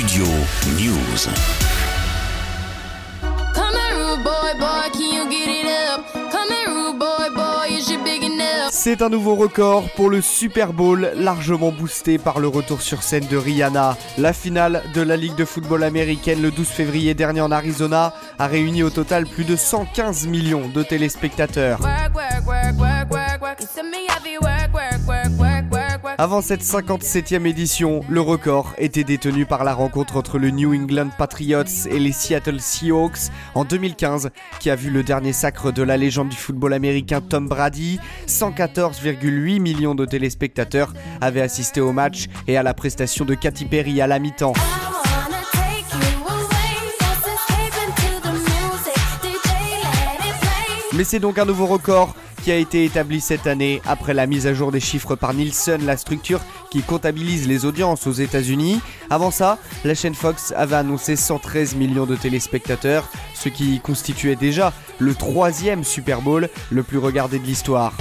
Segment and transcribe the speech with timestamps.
[0.00, 0.24] Studio
[0.78, 1.28] News.
[8.70, 13.26] C'est un nouveau record pour le Super Bowl, largement boosté par le retour sur scène
[13.26, 13.98] de Rihanna.
[14.16, 18.46] La finale de la Ligue de football américaine le 12 février dernier en Arizona a
[18.46, 21.80] réuni au total plus de 115 millions de téléspectateurs.
[21.80, 23.60] Work, work, work,
[26.20, 31.08] Avant cette 57e édition, le record était détenu par la rencontre entre le New England
[31.16, 34.28] Patriots et les Seattle Seahawks en 2015,
[34.58, 38.00] qui a vu le dernier sacre de la légende du football américain Tom Brady.
[38.26, 40.92] 114,8 millions de téléspectateurs
[41.22, 44.52] avaient assisté au match et à la prestation de Katy Perry à la mi-temps.
[50.92, 54.46] Mais c'est donc un nouveau record qui a été établi cette année après la mise
[54.46, 56.40] à jour des chiffres par Nielsen, la structure
[56.70, 58.80] qui comptabilise les audiences aux États-Unis.
[59.10, 64.72] Avant ça, la chaîne Fox avait annoncé 113 millions de téléspectateurs, ce qui constituait déjà
[64.98, 67.92] le troisième Super Bowl le plus regardé de l'histoire.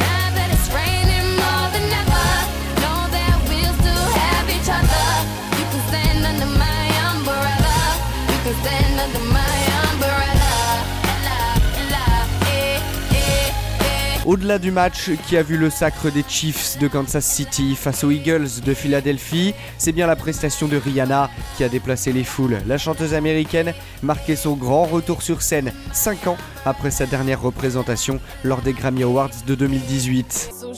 [14.30, 18.12] Au-delà du match qui a vu le sacre des Chiefs de Kansas City face aux
[18.12, 22.60] Eagles de Philadelphie, c'est bien la prestation de Rihanna qui a déplacé les foules.
[22.68, 28.20] La chanteuse américaine marquait son grand retour sur scène 5 ans après sa dernière représentation
[28.44, 30.52] lors des Grammy Awards de 2018.
[30.54, 30.74] So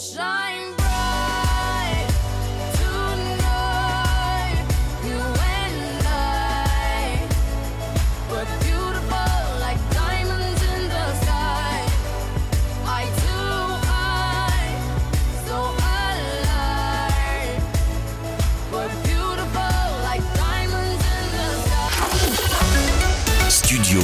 [23.72, 24.02] Studio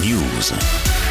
[0.00, 1.09] News.